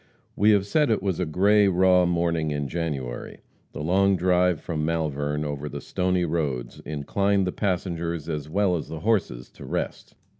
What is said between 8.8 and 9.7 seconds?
the horses, to